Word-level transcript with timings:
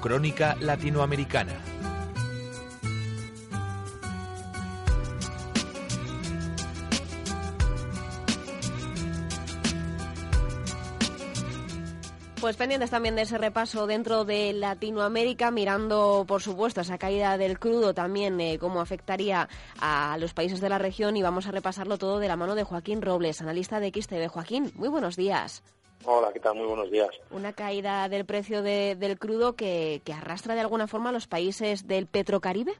Crónica 0.00 0.56
Latinoamericana. 0.60 1.54
Pues 12.46 12.56
pendientes 12.56 12.90
también 12.90 13.16
de 13.16 13.22
ese 13.22 13.38
repaso 13.38 13.88
dentro 13.88 14.24
de 14.24 14.52
Latinoamérica, 14.52 15.50
mirando, 15.50 16.24
por 16.28 16.42
supuesto, 16.42 16.80
esa 16.80 16.96
caída 16.96 17.38
del 17.38 17.58
crudo 17.58 17.92
también, 17.92 18.40
eh, 18.40 18.58
cómo 18.60 18.80
afectaría 18.80 19.48
a 19.80 20.16
los 20.20 20.32
países 20.32 20.60
de 20.60 20.68
la 20.68 20.78
región 20.78 21.16
y 21.16 21.22
vamos 21.22 21.48
a 21.48 21.50
repasarlo 21.50 21.98
todo 21.98 22.20
de 22.20 22.28
la 22.28 22.36
mano 22.36 22.54
de 22.54 22.62
Joaquín 22.62 23.02
Robles, 23.02 23.40
analista 23.40 23.80
de 23.80 23.90
XTV. 23.90 24.28
Joaquín, 24.28 24.70
muy 24.76 24.88
buenos 24.88 25.16
días. 25.16 25.64
Hola, 26.04 26.32
¿qué 26.32 26.40
tal? 26.40 26.54
Muy 26.54 26.66
buenos 26.66 26.90
días. 26.90 27.10
Una 27.30 27.52
caída 27.52 28.08
del 28.08 28.24
precio 28.24 28.62
del 28.62 29.18
crudo 29.18 29.56
que, 29.56 30.02
que 30.04 30.12
arrastra 30.12 30.54
de 30.54 30.60
alguna 30.60 30.86
forma 30.86 31.10
a 31.10 31.12
los 31.12 31.26
países 31.26 31.86
del 31.86 32.06
Petrocaribe. 32.06 32.74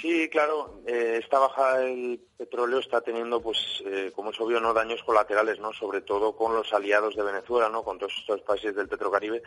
Sí, 0.00 0.28
claro, 0.28 0.82
eh, 0.86 1.20
esta 1.22 1.38
bajada 1.38 1.78
del 1.78 2.20
petróleo 2.36 2.80
está 2.80 3.00
teniendo, 3.00 3.40
pues, 3.40 3.82
eh, 3.86 4.12
como 4.14 4.30
es 4.30 4.38
obvio, 4.38 4.60
no 4.60 4.74
daños 4.74 5.02
colaterales, 5.02 5.58
no, 5.58 5.72
sobre 5.72 6.02
todo 6.02 6.36
con 6.36 6.54
los 6.54 6.70
aliados 6.74 7.16
de 7.16 7.22
Venezuela, 7.22 7.70
no, 7.70 7.82
con 7.82 7.98
todos 7.98 8.12
estos 8.18 8.42
países 8.42 8.74
del 8.74 8.88
Petrocaribe, 8.88 9.42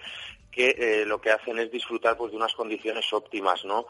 que 0.52 0.76
eh, 0.76 1.06
lo 1.06 1.22
que 1.22 1.30
hacen 1.30 1.60
es 1.60 1.70
disfrutar, 1.70 2.18
pues, 2.18 2.32
de 2.32 2.38
unas 2.38 2.56
condiciones 2.56 3.14
óptimas, 3.14 3.64
no. 3.64 3.86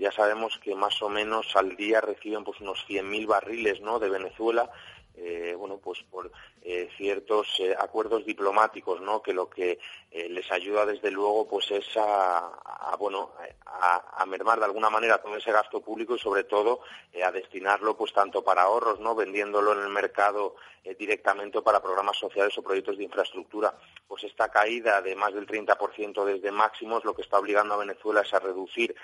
ya 0.00 0.10
sabemos 0.10 0.58
que 0.58 0.74
más 0.74 1.00
o 1.02 1.10
menos 1.10 1.54
al 1.54 1.76
día 1.76 2.00
reciben, 2.00 2.44
pues, 2.44 2.58
unos 2.60 2.82
100.000 2.88 3.26
barriles, 3.26 3.80
no, 3.82 3.98
de 3.98 4.08
Venezuela 4.08 4.70
eh, 5.14 5.54
bueno, 5.58 5.78
pues 5.78 6.02
por 6.10 6.30
eh, 6.62 6.88
ciertos 6.96 7.46
eh, 7.60 7.74
acuerdos 7.78 8.24
diplomáticos, 8.24 9.00
¿no? 9.00 9.22
Que 9.22 9.34
lo 9.34 9.48
que 9.48 9.78
les 10.10 10.50
ayuda 10.52 10.84
desde 10.84 11.10
luego, 11.10 11.48
pues 11.48 11.70
es 11.70 11.86
a, 11.96 12.94
bueno, 12.98 13.30
a, 13.64 14.26
mermar 14.26 14.58
de 14.58 14.66
alguna 14.66 14.90
manera 14.90 15.22
todo 15.22 15.36
ese 15.36 15.50
gasto 15.50 15.80
público 15.80 16.14
y 16.14 16.18
sobre 16.18 16.44
todo 16.44 16.80
a 17.24 17.32
destinarlo, 17.32 17.96
pues 17.96 18.12
tanto 18.12 18.44
para 18.44 18.62
ahorros, 18.62 19.00
¿no? 19.00 19.14
Vendiéndolo 19.14 19.72
en 19.72 19.80
el 19.80 19.88
mercado 19.88 20.56
directamente 20.98 21.62
para 21.62 21.82
programas 21.82 22.18
sociales 22.18 22.56
o 22.58 22.62
proyectos 22.62 22.98
de 22.98 23.04
infraestructura. 23.04 23.74
Pues 24.06 24.24
esta 24.24 24.50
caída 24.50 25.00
de 25.00 25.16
más 25.16 25.32
del 25.32 25.46
30% 25.46 26.24
desde 26.24 26.52
máximos 26.52 27.06
lo 27.06 27.14
que 27.14 27.22
está 27.22 27.38
obligando 27.38 27.72
a 27.72 27.78
Venezuela 27.78 28.20
es 28.20 28.34
a 28.34 28.38
reducir, 28.38 28.94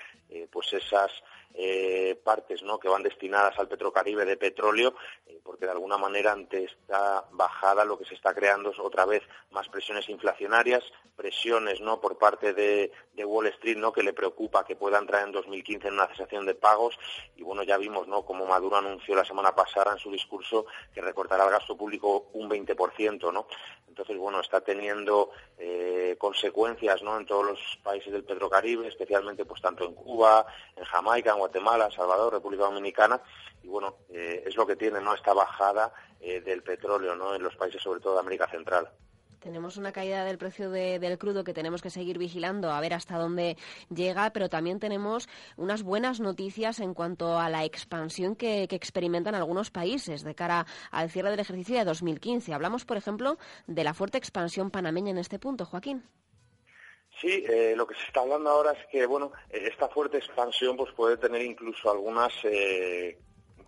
pues 0.52 0.74
esas 0.74 1.11
partes, 2.22 2.62
¿no? 2.62 2.78
Que 2.78 2.88
van 2.88 3.02
destinadas 3.02 3.58
al 3.58 3.68
Petrocaribe 3.68 4.24
de 4.24 4.36
petróleo, 4.36 4.94
porque 5.42 5.66
de 5.66 5.72
alguna 5.72 5.98
manera 5.98 6.32
ante 6.32 6.64
esta 6.64 7.24
bajada 7.32 7.84
lo 7.84 7.98
que 7.98 8.05
se 8.05 8.14
está 8.14 8.34
creando 8.34 8.70
es 8.70 8.78
otra 8.78 9.06
vez 9.06 9.22
más 9.50 9.68
presiones 9.68 10.08
inflacionarias, 10.08 10.84
presiones 11.16 11.80
no 11.80 12.00
por 12.00 12.16
parte 12.18 12.55
de, 12.55 12.92
Wall 13.24 13.48
Street 13.48 13.77
no 13.77 13.92
que 13.92 14.02
le 14.02 14.12
preocupa 14.12 14.64
que 14.64 14.77
pueda 14.77 14.98
entrar 14.98 15.27
en 15.27 15.32
2015 15.32 15.88
en 15.88 15.94
una 15.94 16.06
cesación 16.06 16.46
de 16.46 16.55
pagos 16.55 16.98
y 17.36 17.42
bueno 17.42 17.62
ya 17.62 17.77
vimos 17.77 18.06
no 18.06 18.24
como 18.24 18.46
Maduro 18.46 18.77
anunció 18.77 19.14
la 19.16 19.24
semana 19.24 19.55
pasada 19.55 19.92
en 19.92 19.98
su 19.98 20.10
discurso 20.10 20.66
que 20.94 21.02
recortará 21.02 21.44
el 21.44 21.50
gasto 21.50 21.77
público 21.77 22.28
un 22.34 22.48
20%, 22.48 23.33
¿no? 23.33 23.46
Entonces 23.98 24.16
bueno 24.16 24.41
está 24.41 24.60
teniendo 24.60 25.30
eh, 25.58 26.14
consecuencias 26.18 27.02
no 27.02 27.18
en 27.18 27.27
todos 27.27 27.44
los 27.44 27.78
países 27.82 28.12
del 28.12 28.22
Petrocaribe, 28.22 28.86
especialmente 28.86 29.44
pues 29.44 29.60
tanto 29.60 29.84
en 29.84 29.94
Cuba, 29.94 30.46
en 30.77 30.84
Jamaica, 30.84 31.32
en 31.32 31.38
Guatemala, 31.38 31.90
Salvador, 31.90 32.34
República 32.34 32.62
Dominicana 32.62 33.20
y 33.60 33.66
bueno 33.66 33.96
eh, 34.10 34.44
es 34.46 34.55
lo 34.55 34.64
que 34.68 34.77
tiene 34.77 35.00
no 35.00 35.14
esta 35.14 35.32
bajada 35.32 35.92
eh, 36.20 36.40
del 36.40 36.62
petróleo 36.62 37.16
¿no? 37.16 37.34
en 37.34 37.42
los 37.42 37.56
países 37.56 37.82
sobre 37.82 37.98
todo 37.98 38.14
de 38.14 38.20
América 38.20 38.48
Central. 38.48 38.88
Tenemos 39.41 39.77
una 39.77 39.92
caída 39.92 40.25
del 40.25 40.39
precio 40.39 40.70
del 40.70 41.19
crudo 41.19 41.44
que 41.44 41.55
tenemos 41.55 41.81
que 41.81 41.91
seguir 41.91 42.19
vigilando 42.19 42.70
a 42.70 42.81
ver 42.81 42.94
hasta 42.94 43.17
dónde 43.17 43.56
llega, 43.95 44.30
pero 44.30 44.48
también 44.48 44.80
tenemos 44.80 45.29
unas 45.57 45.83
buenas 45.83 46.20
noticias 46.20 46.80
en 46.80 46.92
cuanto 46.95 47.39
a 47.39 47.48
la 47.48 47.64
expansión 47.64 48.35
que, 48.35 48.67
experimentan 48.70 49.35
algunos 49.35 49.70
países 49.70 50.23
de 50.23 50.35
cara 50.35 50.67
al 50.90 51.11
cierre 51.11 51.30
del 51.30 51.40
ejercicio 51.40 51.77
de 51.77 51.85
2015. 51.85 52.52
Hablamos, 52.52 52.85
por 52.85 52.96
ejemplo, 52.96 53.39
de 53.67 53.85
la 53.85 53.95
fuerte 53.95 54.18
expansión 54.18 54.70
panameña 54.70 55.11
en 55.11 55.18
este 55.18 55.39
punto, 55.39 55.64
Joaquín. 55.64 56.05
Sí, 57.20 57.45
eh, 57.48 57.74
lo 57.77 57.86
que 57.86 57.95
se 57.95 58.02
está 58.07 58.20
hablando 58.20 58.51
ahora 58.51 58.73
es 58.73 58.86
que, 58.91 59.07
bueno, 59.07 59.33
esta 59.51 59.89
fuerte 59.89 60.18
expansión 60.18 60.77
pues 60.77 60.92
puede 60.95 61.17
tener 61.17 61.42
incluso 61.42 61.91
algunas 61.91 62.33
eh, 62.45 63.18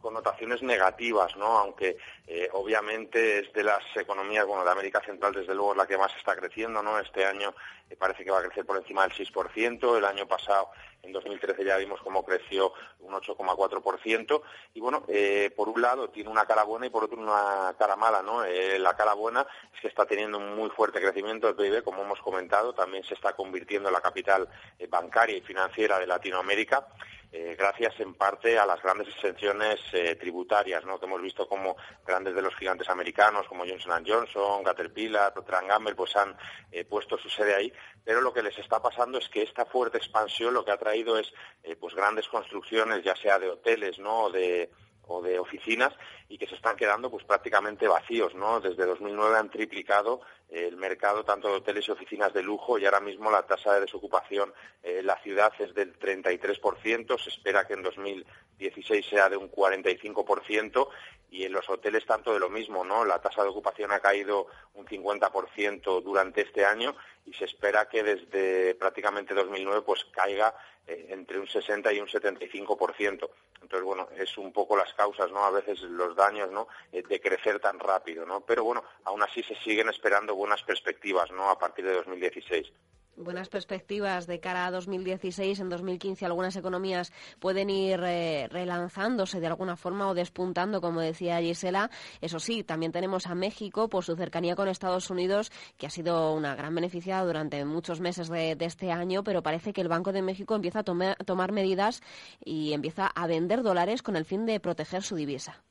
connotaciones 0.01 0.63
negativas, 0.63 1.37
¿no? 1.37 1.59
Aunque 1.59 1.97
eh, 2.27 2.49
obviamente 2.53 3.41
es 3.41 3.53
de 3.53 3.65
las 3.65 3.83
economías, 3.97 4.47
bueno, 4.47 4.65
de 4.65 4.71
América 4.71 5.01
Central 5.05 5.33
desde 5.33 5.55
luego 5.55 5.73
es 5.73 5.79
la 5.79 5.87
que 5.87 5.99
más 5.99 6.15
está 6.17 6.35
creciendo, 6.37 6.83
¿no? 6.83 6.99
Este 6.99 7.25
año 7.25 7.55
eh, 7.89 7.97
parece 7.97 8.25
que 8.25 8.31
va 8.31 8.39
a 8.39 8.43
crecer 8.43 8.65
por 8.65 8.77
encima 8.77 9.03
del 9.03 9.13
6%, 9.13 9.97
el 9.97 10.05
año 10.05 10.27
pasado, 10.27 10.71
en 11.03 11.13
2013 11.13 11.65
ya 11.65 11.77
vimos 11.77 12.01
cómo 12.03 12.25
creció 12.25 12.73
un 13.01 13.15
8,4%, 13.15 14.43
y 14.75 14.81
bueno, 14.81 15.05
eh, 15.09 15.53
por 15.57 15.69
un 15.69 15.81
lado 15.81 16.09
tiene 16.11 16.31
una 16.31 16.47
cara 16.47 16.65
buena 16.65 16.87
y 16.87 16.91
por 16.91 17.05
otro 17.05 17.19
una 17.19 17.75
cara 17.79 17.97
mala, 17.97 18.23
¿no? 18.23 18.45
la 18.45 18.97
cara 18.97 19.15
buena 19.15 19.47
es 19.75 19.81
que 19.81 19.89
está 19.89 20.07
teniendo 20.07 20.39
un 20.39 20.55
muy 20.55 20.71
fuerte 20.71 21.01
crecimiento 21.01 21.47
del 21.47 21.57
PIB, 21.57 21.83
como 21.83 22.03
hemos 22.03 22.21
comentado, 22.21 22.73
también 22.73 23.03
se 23.05 23.15
está 23.15 23.33
convirtiendo 23.33 23.89
en 23.89 23.95
la 23.95 24.01
capital 24.01 24.49
bancaria 24.89 25.37
y 25.37 25.41
financiera 25.41 25.99
de 25.99 26.07
Latinoamérica, 26.07 26.87
eh, 27.33 27.55
gracias 27.57 28.01
en 28.01 28.15
parte 28.15 28.59
a 28.59 28.67
las 28.67 28.83
grandes 28.83 29.07
exenciones 29.09 29.79
eh, 29.93 30.17
tributarias, 30.17 30.85
¿no? 30.85 30.99
que 30.99 31.07
hemos 31.07 31.23
visto 31.23 31.47
como 31.47 31.77
grandes 32.05 32.35
de 32.35 32.43
los 32.43 32.55
gigantes 32.57 32.89
americanos 32.89 33.47
como 33.47 33.65
Johnson 33.65 34.05
Johnson, 34.05 34.65
Caterpillar, 34.65 35.33
Procter 35.33 35.65
Gamble, 35.69 35.95
pues 35.95 36.17
han 36.17 36.37
eh, 36.73 36.85
puesto 36.85 37.17
su 37.19 37.31
sede 37.31 37.55
ahí, 37.55 37.73
pero 38.05 38.21
lo 38.21 38.33
que 38.33 38.43
les 38.43 38.59
está 38.59 38.83
pasando 38.83 39.19
es 39.19 39.29
que 39.29 39.43
esta 39.43 39.65
fuerte 39.65 39.99
expansión 39.99 40.55
lo 40.55 40.65
que 40.65 40.73
ha 40.73 40.79
traído 40.79 41.19
es 41.19 41.33
pues 41.79 41.95
grandes 41.95 42.27
construcciones, 42.29 43.05
ya 43.05 43.15
sea 43.15 43.39
de 43.39 43.49
hoteles, 43.49 43.99
¿no? 44.01 44.29
de 44.31 44.71
o 45.11 45.21
de 45.21 45.39
oficinas 45.39 45.93
y 46.29 46.39
que 46.39 46.47
se 46.47 46.55
están 46.55 46.77
quedando 46.77 47.11
pues 47.11 47.25
prácticamente 47.25 47.89
vacíos, 47.89 48.35
¿no? 48.35 48.61
Desde 48.61 48.87
2009 48.87 49.37
han 49.37 49.51
triplicado 49.51 50.21
el 50.49 50.77
mercado 50.77 51.25
tanto 51.25 51.49
de 51.49 51.55
hoteles 51.55 51.89
y 51.89 51.91
oficinas 51.91 52.33
de 52.33 52.43
lujo 52.43 52.79
y 52.79 52.85
ahora 52.85 53.01
mismo 53.01 53.31
la 53.31 53.43
tasa 53.43 53.75
de 53.75 53.81
desocupación 53.81 54.53
en 54.83 55.07
la 55.07 55.21
ciudad 55.21 55.53
es 55.59 55.75
del 55.75 55.99
33%, 55.99 57.19
se 57.21 57.31
espera 57.31 57.67
que 57.67 57.75
en 57.75 57.83
2016 57.83 59.07
sea 59.07 59.29
de 59.29 59.37
un 59.37 59.51
45% 59.51 60.89
y 61.31 61.45
en 61.45 61.53
los 61.53 61.69
hoteles 61.69 62.07
tanto 62.07 62.33
de 62.33 62.41
lo 62.41 62.51
mismo, 62.51 62.85
¿no? 62.85 63.05
La 63.05 63.21
tasa 63.21 63.43
de 63.43 63.49
ocupación 63.49 63.93
ha 63.93 64.01
caído 64.01 64.47
un 64.75 64.87
50% 64.87 66.03
durante 66.03 66.43
este 66.43 66.65
año 66.65 66.95
y 67.31 67.35
se 67.35 67.45
espera 67.45 67.89
que 67.89 68.03
desde 68.03 68.75
prácticamente 68.75 69.35
2009 69.35 69.83
pues 69.83 70.05
caiga 70.07 70.53
eh, 70.87 71.07
entre 71.11 71.39
un 71.39 71.47
60 71.47 71.93
y 71.93 72.01
un 72.01 72.09
75%. 72.09 73.31
Entonces, 73.63 73.83
bueno, 73.85 74.09
es 74.17 74.37
un 74.37 74.53
poco 74.53 74.77
las 74.77 74.93
causas, 74.95 75.31
¿no? 75.31 75.45
A 75.45 75.51
veces 75.51 75.81
los 75.83 76.17
daños, 76.17 76.51
¿no? 76.51 76.67
Eh, 76.93 77.03
de 77.09 77.21
crecer 77.21 77.61
tan 77.61 77.79
rápido, 77.79 78.27
¿no? 78.27 78.41
Pero 78.41 78.65
bueno, 78.65 78.83
aún 79.05 79.23
así 79.23 79.43
se 79.45 79.55
siguen 79.57 79.89
esperando 79.89 80.35
buenas 80.35 80.63
perspectivas, 80.65 81.31
¿no? 81.31 81.51
A 81.51 81.59
partir 81.59 81.85
de 81.85 81.95
2016 81.95 82.73
buenas 83.21 83.49
perspectivas 83.49 84.27
de 84.27 84.41
cara 84.41 84.67
a 84.67 84.71
2016. 84.71 85.61
En 85.61 85.69
2015 85.69 86.25
algunas 86.27 86.57
economías 86.57 87.13
pueden 87.39 87.71
ir 87.71 88.01
eh, 88.05 88.49
relanzándose 88.51 89.41
de 89.41 89.47
alguna 89.47 89.77
forma 89.77 90.09
o 90.09 90.15
despuntando, 90.15 90.81
como 90.81 91.01
decía 91.01 91.41
Gisela. 91.41 91.91
Eso 92.21 92.41
sí, 92.41 92.65
también 92.65 92.93
tenemos 92.93 93.27
a 93.27 93.35
México 93.35 93.89
por 93.89 94.05
su 94.05 94.17
cercanía 94.17 94.57
con 94.57 94.69
Estados 94.69 95.11
Unidos, 95.11 95.53
que 95.77 95.87
ha 95.87 95.91
sido 95.91 96.33
una 96.35 96.55
gran 96.55 96.75
beneficiada 96.75 97.25
durante 97.25 97.65
muchos 97.65 98.01
meses 98.01 98.29
de, 98.29 98.57
este 98.61 98.93
año, 98.93 99.25
pero 99.25 99.43
parece 99.43 99.73
que 99.73 99.81
el 99.81 99.89
Banco 99.89 100.13
de 100.13 100.23
México 100.23 100.55
empieza 100.55 100.81
a 100.81 100.85
tomar 100.85 101.53
medidas 101.53 102.03
y 102.45 102.73
empieza 102.73 103.07
a 103.07 103.27
vender 103.27 103.63
dólares 103.63 104.03
con 104.03 104.17
el 104.17 104.25
fin 104.25 104.47
de 104.47 104.61
proteger 104.61 105.03
su 105.03 105.17
divisa. 105.17 105.63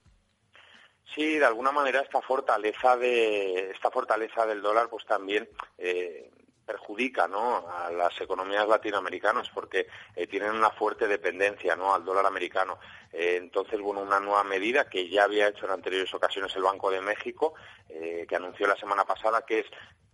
Sí, 1.16 1.40
de 1.40 1.46
alguna 1.46 1.72
manera 1.72 2.02
esta 2.02 2.22
fortaleza 2.22 2.96
de 2.96 3.72
esta 3.72 3.90
fortaleza 3.90 4.46
del 4.46 4.62
dólar, 4.62 4.90
pues 4.90 5.06
también 5.06 5.50
eh, 5.78 6.30
perjudica 6.70 7.28
¿no? 7.28 7.68
a 7.68 7.90
las 7.90 8.22
economías 8.22 8.68
latinoamericanas 8.68 9.50
porque 9.50 9.88
eh, 10.16 10.28
tienen 10.28 10.52
una 10.52 10.70
fuerte 10.70 11.08
dependencia 11.08 11.76
¿no? 11.76 11.96
al 11.96 12.06
dólar 12.06 12.28
americano. 12.28 12.78
Eh, 13.12 13.38
entonces, 13.38 13.82
bueno, 13.82 14.02
una 14.02 14.20
nueva 14.20 14.44
medida 14.44 14.88
que 14.88 15.10
ya 15.10 15.24
había 15.24 15.48
hecho 15.48 15.66
en 15.66 15.72
anteriores 15.72 16.14
ocasiones 16.14 16.56
el 16.56 16.62
Banco 16.62 16.92
de 16.92 17.02
México, 17.02 17.56
eh, 17.90 18.28
que 18.30 18.36
anunció 18.36 18.68
la 18.68 18.76
semana 18.76 19.04
pasada, 19.04 19.44
que 19.48 19.60
es 19.62 19.66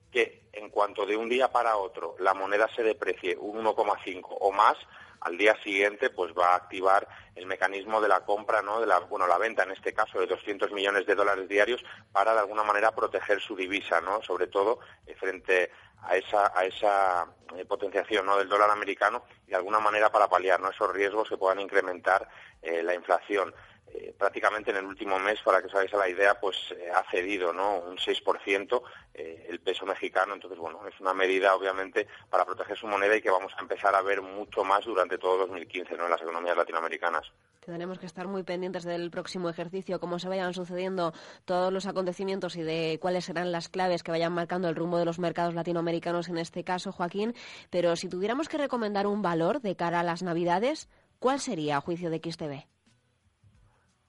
que 0.10 0.44
en 0.54 0.70
cuanto 0.70 1.06
de 1.06 1.18
un 1.18 1.28
día 1.28 1.52
para 1.52 1.76
otro 1.76 2.16
la 2.20 2.34
moneda 2.34 2.70
se 2.74 2.84
deprecie 2.84 3.36
un 3.38 3.66
1,5 3.66 4.22
o 4.40 4.52
más, 4.54 4.78
al 5.20 5.38
día 5.38 5.58
siguiente 5.62 6.10
pues 6.10 6.32
va 6.38 6.54
a 6.54 6.56
activar 6.56 7.06
el 7.36 7.48
mecanismo 7.48 8.00
de 8.00 8.08
la 8.08 8.22
compra, 8.22 8.62
¿no? 8.62 8.80
de 8.80 8.88
la, 8.88 9.00
bueno, 9.00 9.28
la 9.28 9.38
venta 9.38 9.64
en 9.64 9.72
este 9.72 9.94
caso 9.94 10.20
de 10.20 10.28
200 10.28 10.72
millones 10.72 11.06
de 11.06 11.16
dólares 11.16 11.50
diarios 11.50 11.84
para 12.14 12.34
de 12.34 12.40
alguna 12.40 12.64
manera 12.64 12.96
proteger 12.96 13.42
su 13.42 13.58
divisa, 13.58 14.00
¿no? 14.00 14.22
sobre 14.22 14.48
todo 14.48 14.80
frente 15.18 15.72
a 16.04 16.16
esa, 16.18 16.52
a 16.56 16.66
esa 16.66 17.28
eh, 17.56 17.66
potenciación 17.66 18.26
¿no? 18.26 18.38
del 18.38 18.50
dólar 18.50 18.70
americano 18.70 19.24
y 19.48 19.52
de 19.52 19.56
alguna 19.56 19.80
manera 19.80 20.12
para 20.12 20.28
paliar 20.28 20.60
¿no? 20.60 20.70
esos 20.70 20.92
riesgos 20.92 21.30
que 21.30 21.38
puedan 21.38 21.60
incrementar 21.60 22.28
eh, 22.62 22.84
la 22.84 22.94
inflación. 22.94 23.54
Eh, 23.94 24.14
prácticamente 24.18 24.72
en 24.72 24.78
el 24.78 24.86
último 24.86 25.20
mes, 25.20 25.40
para 25.42 25.62
que 25.62 25.68
os 25.68 25.76
hagáis 25.76 25.94
la 25.94 26.10
idea, 26.10 26.40
pues 26.40 26.58
eh, 26.72 26.90
ha 26.94 27.04
cedido 27.10 27.54
¿no? 27.54 27.80
un 27.80 27.98
6% 27.98 28.82
eh, 29.14 29.46
el 29.50 29.60
peso 29.60 29.86
mexicano. 29.86 30.34
Entonces, 30.34 30.58
bueno, 30.60 30.80
es 30.88 31.00
una 31.00 31.14
medida 31.14 31.56
obviamente 31.56 32.08
para 32.30 32.46
proteger 32.46 32.78
su 32.78 32.88
moneda 32.88 33.16
y 33.16 33.22
que 33.22 33.30
vamos 33.30 33.54
a 33.58 33.62
empezar 33.62 33.94
a 33.96 34.02
ver 34.02 34.22
mucho 34.22 34.64
más 34.64 34.86
durante 34.86 35.18
todo 35.18 35.38
2015 35.40 35.96
¿no? 35.98 36.06
en 36.06 36.12
las 36.12 36.22
economías 36.22 36.58
latinoamericanas. 36.58 37.32
Tendremos 37.60 38.00
que 38.00 38.06
estar 38.06 38.28
muy 38.28 38.44
pendientes 38.44 38.84
del 38.84 39.10
próximo 39.12 39.50
ejercicio, 39.50 40.00
cómo 40.00 40.20
se 40.20 40.30
vayan 40.30 40.54
sucediendo 40.54 41.14
todos 41.46 41.72
los 41.72 41.86
acontecimientos 41.86 42.56
y 42.56 42.64
de 42.64 43.00
cuáles 43.02 43.26
serán 43.26 43.52
las 43.52 43.70
claves 43.70 44.04
que 44.04 44.12
vayan 44.12 44.34
marcando 44.34 44.68
el 44.68 44.76
rumbo 44.76 44.98
de 44.98 45.06
los 45.06 45.20
mercados 45.20 45.54
latinoamericanos 45.54 46.28
en 46.30 46.38
este 46.38 46.64
caso, 46.64 46.92
Joaquín. 46.92 47.34
Pero 47.70 47.96
si 47.96 48.10
tuviéramos 48.10 48.50
que 48.50 48.58
recomendar 48.58 49.08
un 49.08 49.22
valor 49.22 49.62
de 49.62 49.76
cara 49.76 50.02
a 50.02 50.04
las 50.04 50.24
Navidades, 50.24 50.90
¿cuál 51.20 51.40
sería 51.40 51.78
a 51.78 51.82
juicio 51.82 52.10
de 52.10 52.20
XTB? 52.20 52.75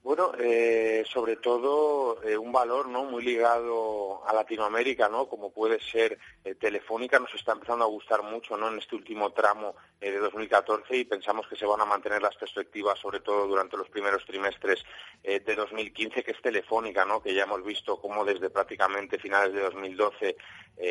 Bueno, 0.06 0.30
eh, 0.38 1.02
sobre 1.12 1.34
todo 1.34 2.22
eh, 2.22 2.38
un 2.38 2.52
valor 2.52 2.86
no 2.86 3.02
muy 3.02 3.24
ligado 3.24 4.24
a 4.24 4.32
Latinoamérica, 4.32 5.08
¿no? 5.08 5.26
Como 5.26 5.50
puede 5.50 5.80
ser 5.80 6.16
eh, 6.44 6.54
Telefónica, 6.54 7.18
nos 7.18 7.34
está 7.34 7.50
empezando 7.50 7.84
a 7.84 7.88
gustar 7.88 8.22
mucho, 8.22 8.56
¿no? 8.56 8.68
En 8.68 8.78
este 8.78 8.94
último 8.94 9.32
tramo 9.32 9.74
de 9.98 10.16
2014 10.16 10.96
y 10.96 11.06
pensamos 11.06 11.48
que 11.48 11.56
se 11.56 11.66
van 11.66 11.80
a 11.80 11.84
mantener 11.86 12.22
las 12.22 12.36
perspectivas, 12.36 13.00
sobre 13.00 13.18
todo 13.18 13.48
durante 13.48 13.76
los 13.76 13.88
primeros 13.88 14.24
trimestres 14.24 14.84
de 15.24 15.54
2015, 15.56 16.22
que 16.22 16.30
es 16.30 16.40
Telefónica, 16.40 17.04
¿no? 17.04 17.20
Que 17.20 17.34
ya 17.34 17.42
hemos 17.42 17.64
visto 17.64 18.00
cómo 18.00 18.24
desde 18.24 18.48
prácticamente 18.48 19.18
finales 19.18 19.54
de 19.54 19.62
2012 19.62 20.36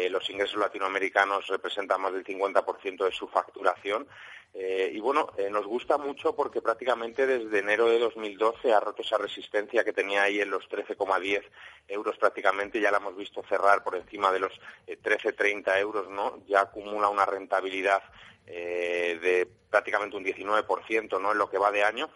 los 0.09 0.29
ingresos 0.29 0.59
latinoamericanos 0.59 1.47
representan 1.47 2.01
más 2.01 2.11
del 2.11 2.25
50% 2.25 3.05
de 3.05 3.11
su 3.11 3.29
facturación. 3.29 4.07
Y 4.57 4.99
bueno, 5.01 5.27
nos 5.51 5.65
gusta 5.65 5.97
mucho 5.97 6.33
porque 6.33 6.61
prácticamente 6.61 7.27
desde 7.27 7.59
enero 7.59 7.89
de 7.89 7.99
2012 7.99 8.71
ha 8.71 8.79
roto 8.79 9.01
esa 9.01 9.17
resistencia 9.17 9.83
que 9.83 9.91
tenía 9.91 10.23
ahí 10.23 10.39
en 10.39 10.49
los 10.49 10.69
13,10 10.69 11.43
euros 11.89 12.17
prácticamente, 12.17 12.79
ya 12.79 12.91
la 12.91 12.97
hemos 12.97 13.15
visto 13.17 13.43
cerrar 13.49 13.83
por 13.83 13.95
encima 13.95 14.31
de 14.31 14.39
los 14.39 14.53
13,30 14.87 15.75
eh, 15.75 15.79
euros, 15.79 16.09
¿no? 16.09 16.39
Ya 16.47 16.61
acumula 16.61 17.09
una 17.09 17.25
rentabilidad 17.25 18.01
eh, 18.47 19.19
de 19.21 19.47
prácticamente 19.69 20.15
un 20.15 20.23
19%, 20.23 21.21
¿no? 21.21 21.31
En 21.31 21.37
lo 21.37 21.49
que 21.49 21.57
va 21.57 21.71
de 21.71 21.83
año 21.83 22.09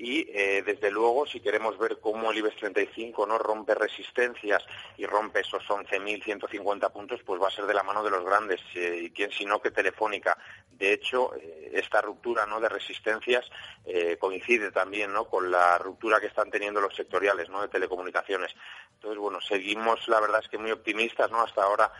y 0.00 0.26
eh, 0.32 0.62
desde 0.64 0.90
luego 0.90 1.26
si 1.26 1.40
queremos 1.40 1.76
ver 1.76 1.98
cómo 2.00 2.30
el 2.30 2.38
IBEX 2.38 2.56
35 2.56 3.26
no 3.26 3.36
rompe 3.36 3.74
resistencias 3.74 4.64
y 4.96 5.04
rompe 5.04 5.40
esos 5.40 5.62
11.150 5.68 6.90
puntos, 6.90 7.20
pues 7.22 7.40
va 7.40 7.48
a 7.48 7.50
ser 7.50 7.66
de 7.66 7.74
la 7.74 7.82
mano 7.82 8.02
de 8.02 8.10
los 8.10 8.24
grandes 8.24 8.62
eh, 8.74 8.98
y 9.02 9.10
quién 9.10 9.30
sino 9.30 9.60
que 9.60 9.70
Telefónica. 9.70 10.38
De 10.70 10.94
hecho, 10.94 11.34
eh, 11.34 11.72
esta 11.74 12.00
ruptura 12.00 12.46
no 12.46 12.60
de 12.60 12.70
resistencias 12.70 13.44
coincide 14.18 14.70
también 14.70 15.12
¿no? 15.12 15.24
con 15.24 15.50
la 15.50 15.76
ruptura 15.78 16.20
que 16.20 16.26
están 16.26 16.50
teniendo 16.50 16.80
los 16.80 16.94
sectoriales 16.94 17.48
¿no? 17.48 17.62
de 17.62 17.68
telecomunicaciones. 17.68 18.54
Entonces, 18.94 19.18
bueno, 19.18 19.40
seguimos, 19.40 20.06
la 20.08 20.20
verdad 20.20 20.40
es 20.42 20.48
que 20.48 20.58
muy 20.58 20.70
optimistas, 20.70 21.30
¿no? 21.30 21.40
Hasta 21.40 21.64
ahora 21.64 21.90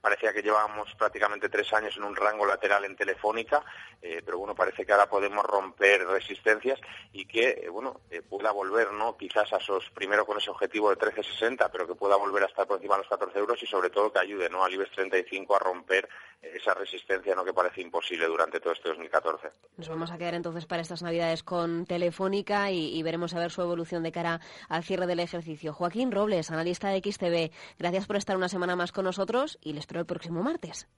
parecía 0.00 0.32
que 0.32 0.42
llevábamos 0.42 0.92
prácticamente 0.96 1.48
tres 1.48 1.72
años 1.72 1.96
en 1.96 2.04
un 2.04 2.16
rango 2.16 2.44
lateral 2.44 2.84
en 2.84 2.96
Telefónica, 2.96 3.64
pero 4.00 4.38
bueno, 4.38 4.54
parece 4.54 4.84
que 4.84 4.92
ahora 4.92 5.08
podemos 5.08 5.44
romper 5.44 6.04
resistencias 6.06 6.80
que 7.24 7.50
eh, 7.50 7.68
bueno 7.68 8.00
eh, 8.10 8.22
pueda 8.22 8.50
volver 8.52 8.92
no 8.92 9.16
quizás 9.16 9.52
a 9.52 9.56
esos 9.56 9.90
primero 9.90 10.24
con 10.24 10.38
ese 10.38 10.50
objetivo 10.50 10.90
de 10.90 10.96
13.60 10.96 11.68
pero 11.70 11.86
que 11.86 11.94
pueda 11.94 12.16
volver 12.16 12.42
a 12.44 12.46
estar 12.46 12.66
por 12.66 12.76
encima 12.76 12.94
de 12.94 13.02
los 13.02 13.08
14 13.08 13.38
euros 13.38 13.62
y 13.62 13.66
sobre 13.66 13.90
todo 13.90 14.12
que 14.12 14.20
ayude 14.20 14.48
no 14.48 14.64
al 14.64 14.72
IBEX 14.72 14.92
35 14.92 15.56
a 15.56 15.58
romper 15.58 16.08
esa 16.40 16.74
resistencia 16.74 17.34
no 17.34 17.44
que 17.44 17.52
parece 17.52 17.80
imposible 17.80 18.26
durante 18.26 18.60
todo 18.60 18.72
este 18.72 18.88
2014 18.88 19.50
nos 19.76 19.88
vamos 19.88 20.10
a 20.10 20.18
quedar 20.18 20.34
entonces 20.34 20.66
para 20.66 20.82
estas 20.82 21.02
navidades 21.02 21.42
con 21.42 21.86
Telefónica 21.86 22.70
y, 22.70 23.02
veremos 23.02 23.34
a 23.34 23.38
ver 23.38 23.50
su 23.50 23.62
evolución 23.62 24.02
de 24.02 24.12
cara 24.12 24.40
al 24.68 24.84
cierre 24.84 25.06
del 25.06 25.20
ejercicio. 25.20 25.72
Joaquín 25.72 26.12
Robles 26.12 26.50
analista 26.50 26.88
de 26.88 27.00
XTV 27.00 27.50
gracias 27.78 28.06
por 28.06 28.16
estar 28.16 28.36
una 28.36 28.48
semana 28.48 28.76
más 28.76 28.92
con 28.92 29.04
nosotros 29.04 29.58
y 29.62 29.72
les 29.72 29.80
espero 29.80 30.00
el 30.00 30.06
próximo 30.06 30.42
martes. 30.42 30.88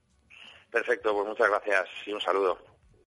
Perfecto, 0.71 1.15
pues 1.15 1.29
muchas 1.29 1.49
gracias 1.49 1.89
y 2.07 2.13
un 2.13 2.21
saludo. 2.21 2.74